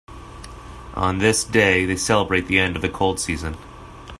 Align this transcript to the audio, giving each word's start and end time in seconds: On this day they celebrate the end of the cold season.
On 0.95 1.19
this 1.19 1.43
day 1.43 1.85
they 1.85 1.95
celebrate 1.95 2.47
the 2.47 2.57
end 2.57 2.75
of 2.75 2.81
the 2.81 2.89
cold 2.89 3.19
season. 3.19 3.55